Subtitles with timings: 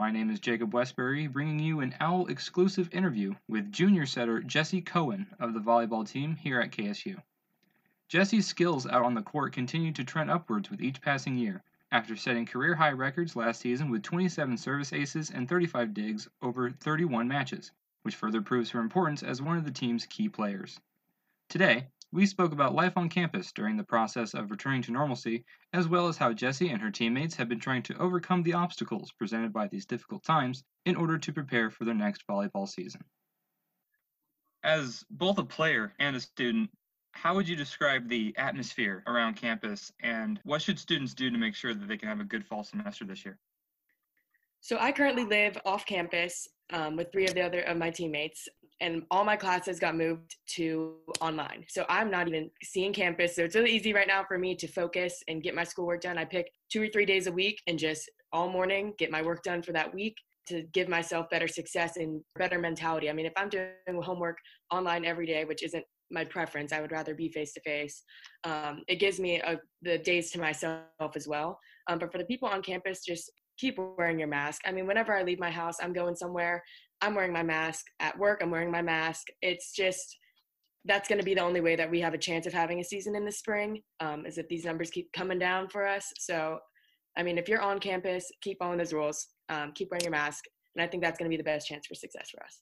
[0.00, 4.80] My name is Jacob Westbury, bringing you an OWL exclusive interview with junior setter Jesse
[4.80, 7.20] Cohen of the volleyball team here at KSU.
[8.08, 12.16] Jesse's skills out on the court continue to trend upwards with each passing year, after
[12.16, 17.28] setting career high records last season with 27 service aces and 35 digs over 31
[17.28, 17.70] matches,
[18.00, 20.80] which further proves her importance as one of the team's key players.
[21.50, 25.86] Today, we spoke about life on campus during the process of returning to normalcy, as
[25.86, 29.52] well as how Jesse and her teammates have been trying to overcome the obstacles presented
[29.52, 33.02] by these difficult times in order to prepare for their next volleyball season.
[34.64, 36.70] As both a player and a student,
[37.12, 41.54] how would you describe the atmosphere around campus and what should students do to make
[41.54, 43.38] sure that they can have a good fall semester this year?
[44.60, 48.48] So I currently live off campus um, with three of the other of my teammates,
[48.80, 51.64] and all my classes got moved to online.
[51.68, 53.36] So I'm not even seeing campus.
[53.36, 56.16] So it's really easy right now for me to focus and get my schoolwork done.
[56.16, 59.42] I pick two or three days a week and just all morning get my work
[59.42, 60.16] done for that week
[60.48, 63.10] to give myself better success and better mentality.
[63.10, 64.38] I mean, if I'm doing homework
[64.72, 68.02] online every day, which isn't my preference, I would rather be face to face.
[68.88, 71.58] It gives me a, the days to myself as well.
[71.88, 74.62] Um, but for the people on campus, just keep wearing your mask.
[74.66, 76.64] I mean, whenever I leave my house, I'm going somewhere,
[77.02, 77.86] I'm wearing my mask.
[78.00, 79.28] At work, I'm wearing my mask.
[79.42, 80.16] It's just,
[80.84, 82.84] that's going to be the only way that we have a chance of having a
[82.84, 86.12] season in the spring um, is if these numbers keep coming down for us.
[86.18, 86.58] So,
[87.16, 90.44] I mean, if you're on campus, keep following those rules, um, keep wearing your mask.
[90.74, 92.60] And I think that's going to be the best chance for success for us.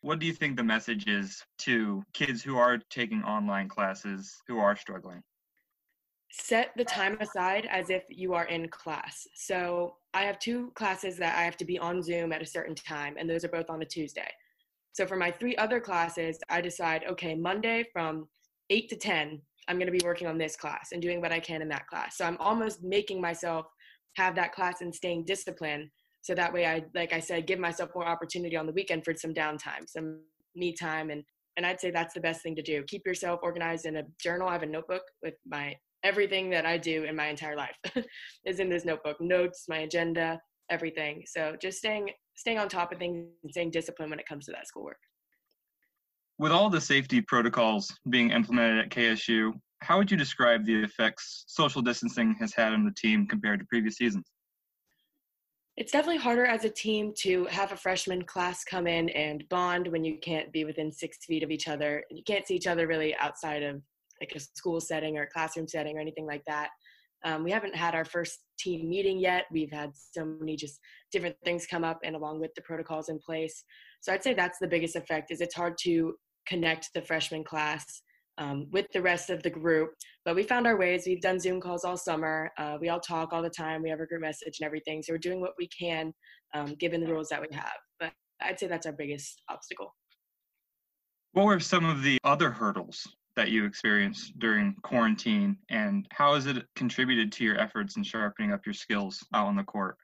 [0.00, 4.58] What do you think the message is to kids who are taking online classes who
[4.58, 5.22] are struggling?
[6.40, 9.26] set the time aside as if you are in class.
[9.34, 12.76] So I have two classes that I have to be on Zoom at a certain
[12.76, 14.30] time, and those are both on a Tuesday.
[14.92, 18.28] So for my three other classes, I decide, okay, Monday from
[18.70, 21.40] 8 to 10, I'm going to be working on this class and doing what I
[21.40, 22.16] can in that class.
[22.16, 23.66] So I'm almost making myself
[24.16, 25.88] have that class and staying disciplined.
[26.22, 29.14] So that way I, like I said, give myself more opportunity on the weekend for
[29.14, 30.20] some downtime, some
[30.54, 31.10] me time.
[31.10, 31.24] And,
[31.56, 32.84] and I'd say that's the best thing to do.
[32.86, 34.48] Keep yourself organized in a journal.
[34.48, 37.76] I have a notebook with my everything that I do in my entire life
[38.46, 39.20] is in this notebook.
[39.20, 41.24] Notes, my agenda, everything.
[41.26, 44.52] So just staying staying on top of things and staying disciplined when it comes to
[44.52, 44.98] that schoolwork.
[46.38, 51.44] With all the safety protocols being implemented at KSU, how would you describe the effects
[51.46, 54.24] social distancing has had on the team compared to previous seasons?
[55.76, 59.88] It's definitely harder as a team to have a freshman class come in and bond
[59.88, 62.04] when you can't be within six feet of each other.
[62.10, 63.82] You can't see each other really outside of
[64.20, 66.68] like a school setting or a classroom setting or anything like that.
[67.24, 69.44] Um, we haven't had our first team meeting yet.
[69.50, 70.78] We've had so many just
[71.10, 73.64] different things come up and along with the protocols in place.
[74.02, 76.14] So I'd say that's the biggest effect is it's hard to
[76.46, 78.02] connect the freshman class
[78.36, 79.90] um, with the rest of the group.
[80.24, 81.04] But we found our ways.
[81.06, 82.50] We've done Zoom calls all summer.
[82.58, 83.82] Uh, we all talk all the time.
[83.82, 85.02] We have a group message and everything.
[85.02, 86.12] So we're doing what we can
[86.54, 87.76] um, given the rules that we have.
[87.98, 89.94] But I'd say that's our biggest obstacle.
[91.32, 96.46] What were some of the other hurdles that you experienced during quarantine and how has
[96.46, 99.96] it contributed to your efforts in sharpening up your skills out on the court?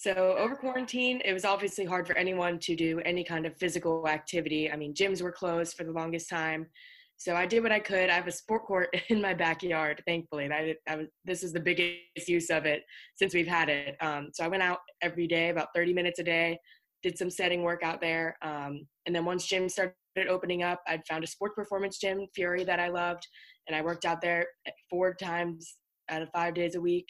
[0.00, 4.06] So, over quarantine, it was obviously hard for anyone to do any kind of physical
[4.06, 4.70] activity.
[4.70, 6.68] I mean, gyms were closed for the longest time.
[7.16, 8.08] So, I did what I could.
[8.08, 10.46] I have a sport court in my backyard, thankfully.
[10.46, 12.84] That, I was, this is the biggest use of it
[13.16, 13.96] since we've had it.
[14.00, 16.60] Um, so, I went out every day, about 30 minutes a day,
[17.02, 18.36] did some setting work out there.
[18.42, 19.94] Um, and then once gym started
[20.28, 23.26] opening up, I'd found a sports performance gym, Fury, that I loved,
[23.66, 24.46] and I worked out there
[24.90, 25.76] four times
[26.10, 27.06] out of five days a week,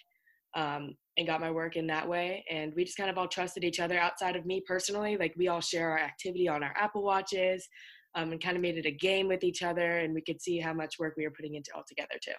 [0.56, 2.44] um, and got my work in that way.
[2.50, 5.16] And we just kind of all trusted each other outside of me personally.
[5.16, 7.66] Like we all share our activity on our Apple Watches,
[8.14, 10.58] um, and kind of made it a game with each other, and we could see
[10.58, 12.32] how much work we were putting into all together too.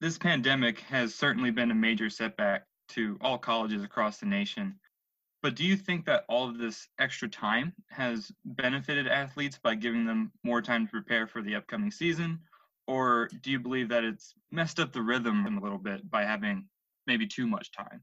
[0.00, 4.78] This pandemic has certainly been a major setback to all colleges across the nation.
[5.44, 10.06] But do you think that all of this extra time has benefited athletes by giving
[10.06, 12.40] them more time to prepare for the upcoming season?
[12.86, 16.66] Or do you believe that it's messed up the rhythm a little bit by having
[17.06, 18.02] maybe too much time?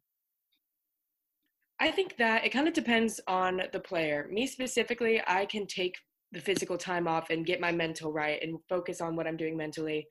[1.80, 4.28] I think that it kind of depends on the player.
[4.30, 5.96] Me specifically, I can take
[6.32, 9.58] the physical time off and get my mental right and focus on what I'm doing
[9.58, 10.06] mentally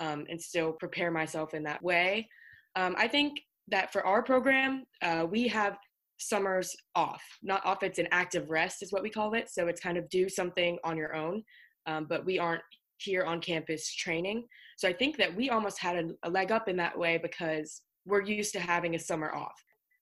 [0.00, 2.26] um, and still prepare myself in that way.
[2.74, 3.38] Um, I think
[3.68, 5.76] that for our program, uh, we have
[6.20, 7.22] summers off.
[7.42, 9.50] Not off, it's an active rest, is what we call it.
[9.50, 11.42] So it's kind of do something on your own,
[11.86, 12.62] um, but we aren't
[12.98, 14.46] here on campus training.
[14.76, 17.82] So I think that we almost had a, a leg up in that way because
[18.06, 19.54] we're used to having a summer off.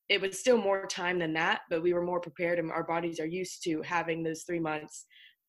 [0.09, 3.21] It was still more time than that, but we were more prepared and our bodies
[3.21, 5.07] are used to having those three months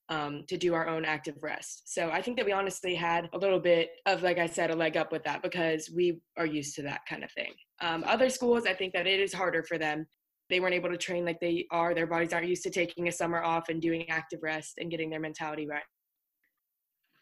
[0.10, 1.94] um, to do our own active rest.
[1.94, 4.75] So I think that we honestly had a little bit of, like I said, a
[4.75, 7.54] leg up with that because we are used to that kind of thing.
[7.81, 10.07] Um, other schools, I think that it is harder for them.
[10.50, 11.94] They weren't able to train like they are.
[11.94, 15.10] Their bodies aren't used to taking a summer off and doing active rest and getting
[15.10, 15.84] their mentality right.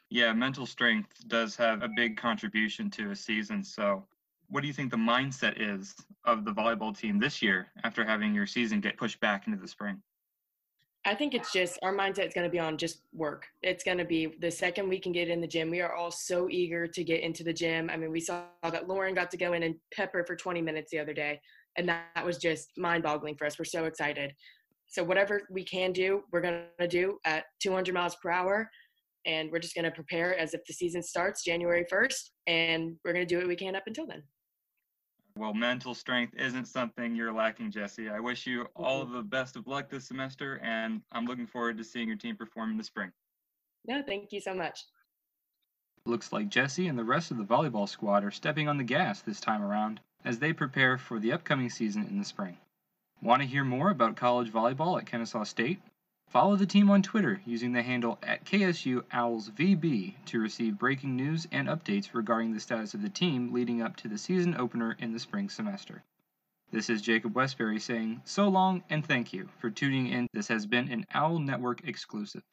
[0.10, 3.64] Yeah, mental strength does have a big contribution to a season.
[3.64, 4.06] So,
[4.50, 5.94] what do you think the mindset is
[6.24, 9.68] of the volleyball team this year after having your season get pushed back into the
[9.68, 10.02] spring?
[11.08, 13.48] I think it's just our mindset is going to be on just work.
[13.64, 15.70] It's going to be the second we can get in the gym.
[15.70, 17.90] We are all so eager to get into the gym.
[17.90, 20.92] I mean, we saw that Lauren got to go in and pepper for 20 minutes
[20.92, 21.40] the other day,
[21.78, 23.58] and that was just mind boggling for us.
[23.58, 24.34] We're so excited.
[24.88, 28.70] So, whatever we can do, we're going to do at 200 miles per hour.
[29.26, 33.12] And we're just going to prepare as if the season starts January 1st, and we're
[33.12, 34.24] going to do what we can up until then.
[35.38, 38.10] Well, mental strength isn't something you're lacking, Jesse.
[38.10, 41.78] I wish you all of the best of luck this semester, and I'm looking forward
[41.78, 43.12] to seeing your team perform in the spring.
[43.86, 44.80] No, thank you so much.
[46.06, 49.22] Looks like Jesse and the rest of the volleyball squad are stepping on the gas
[49.22, 52.58] this time around as they prepare for the upcoming season in the spring.
[53.22, 55.80] Want to hear more about college volleyball at Kennesaw State?
[56.28, 61.16] Follow the team on Twitter using the handle at KSU Owls VB to receive breaking
[61.16, 64.98] news and updates regarding the status of the team leading up to the season opener
[65.00, 66.04] in the spring semester.
[66.72, 70.28] This is Jacob Westbury saying so long and thank you for tuning in.
[70.34, 72.44] This has been an Owl Network exclusive.